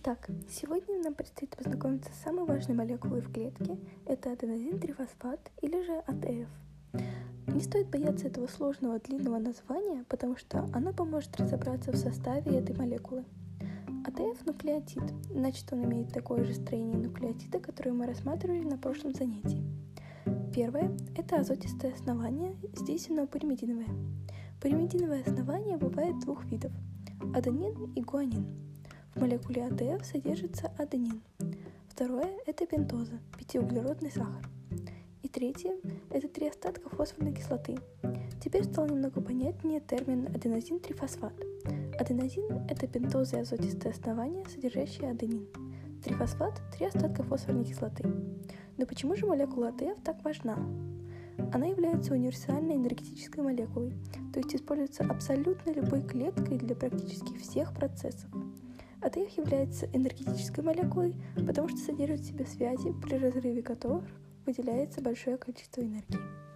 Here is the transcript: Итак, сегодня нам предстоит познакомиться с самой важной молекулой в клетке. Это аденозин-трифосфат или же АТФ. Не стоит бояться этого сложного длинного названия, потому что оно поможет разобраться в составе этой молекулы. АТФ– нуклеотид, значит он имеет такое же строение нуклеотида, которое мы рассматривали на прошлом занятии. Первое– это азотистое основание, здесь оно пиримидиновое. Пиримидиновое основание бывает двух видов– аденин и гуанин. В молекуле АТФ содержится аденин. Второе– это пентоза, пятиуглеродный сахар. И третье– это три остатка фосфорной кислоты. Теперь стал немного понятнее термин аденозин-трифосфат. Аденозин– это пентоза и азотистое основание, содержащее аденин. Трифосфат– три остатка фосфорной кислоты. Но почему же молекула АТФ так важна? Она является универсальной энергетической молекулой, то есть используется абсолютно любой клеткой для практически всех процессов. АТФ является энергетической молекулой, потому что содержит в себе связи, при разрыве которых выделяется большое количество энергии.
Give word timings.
Итак, 0.00 0.28
сегодня 0.48 1.02
нам 1.02 1.12
предстоит 1.12 1.56
познакомиться 1.56 2.12
с 2.12 2.22
самой 2.22 2.44
важной 2.44 2.76
молекулой 2.76 3.20
в 3.20 3.32
клетке. 3.32 3.76
Это 4.06 4.30
аденозин-трифосфат 4.30 5.40
или 5.60 5.82
же 5.84 5.92
АТФ. 6.06 6.48
Не 7.52 7.60
стоит 7.60 7.88
бояться 7.88 8.28
этого 8.28 8.46
сложного 8.46 9.00
длинного 9.00 9.38
названия, 9.38 10.04
потому 10.08 10.36
что 10.36 10.68
оно 10.72 10.92
поможет 10.92 11.36
разобраться 11.36 11.90
в 11.90 11.96
составе 11.96 12.58
этой 12.58 12.76
молекулы. 12.76 13.24
АТФ– 14.06 14.46
нуклеотид, 14.46 15.02
значит 15.32 15.72
он 15.72 15.82
имеет 15.82 16.12
такое 16.12 16.44
же 16.44 16.54
строение 16.54 16.98
нуклеотида, 16.98 17.58
которое 17.58 17.90
мы 17.90 18.06
рассматривали 18.06 18.62
на 18.62 18.78
прошлом 18.78 19.12
занятии. 19.14 19.64
Первое– 20.54 20.96
это 21.16 21.40
азотистое 21.40 21.92
основание, 21.92 22.54
здесь 22.76 23.10
оно 23.10 23.26
пиримидиновое. 23.26 23.88
Пиримидиновое 24.62 25.22
основание 25.22 25.76
бывает 25.76 26.20
двух 26.20 26.44
видов– 26.44 26.70
аденин 27.34 27.92
и 27.94 28.00
гуанин. 28.00 28.67
В 29.18 29.20
молекуле 29.20 29.66
АТФ 29.66 30.06
содержится 30.06 30.70
аденин. 30.78 31.20
Второе– 31.88 32.38
это 32.46 32.66
пентоза, 32.66 33.18
пятиуглеродный 33.36 34.12
сахар. 34.12 34.48
И 35.24 35.28
третье– 35.28 35.74
это 36.12 36.28
три 36.28 36.46
остатка 36.46 36.88
фосфорной 36.88 37.34
кислоты. 37.34 37.78
Теперь 38.40 38.62
стал 38.62 38.86
немного 38.86 39.20
понятнее 39.20 39.80
термин 39.80 40.28
аденозин-трифосфат. 40.28 41.32
Аденозин– 41.98 42.64
это 42.70 42.86
пентоза 42.86 43.38
и 43.38 43.40
азотистое 43.40 43.92
основание, 43.92 44.44
содержащее 44.48 45.10
аденин. 45.10 45.48
Трифосфат– 46.04 46.62
три 46.76 46.86
остатка 46.86 47.24
фосфорной 47.24 47.64
кислоты. 47.64 48.08
Но 48.76 48.86
почему 48.86 49.16
же 49.16 49.26
молекула 49.26 49.70
АТФ 49.70 50.00
так 50.04 50.22
важна? 50.22 50.56
Она 51.52 51.66
является 51.66 52.14
универсальной 52.14 52.76
энергетической 52.76 53.40
молекулой, 53.40 53.94
то 54.32 54.38
есть 54.38 54.54
используется 54.54 55.02
абсолютно 55.02 55.72
любой 55.72 56.02
клеткой 56.02 56.58
для 56.58 56.76
практически 56.76 57.36
всех 57.36 57.74
процессов. 57.74 58.30
АТФ 59.00 59.36
является 59.36 59.86
энергетической 59.92 60.60
молекулой, 60.60 61.14
потому 61.46 61.68
что 61.68 61.78
содержит 61.78 62.20
в 62.20 62.26
себе 62.26 62.46
связи, 62.46 62.92
при 63.02 63.16
разрыве 63.16 63.62
которых 63.62 64.04
выделяется 64.44 65.00
большое 65.00 65.36
количество 65.36 65.82
энергии. 65.82 66.47